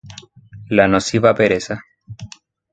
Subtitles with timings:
[0.77, 1.79] La nociva pereza